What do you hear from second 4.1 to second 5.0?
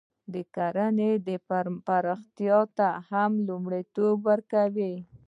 نه ورکاوه.